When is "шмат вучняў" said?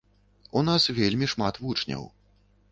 1.35-2.03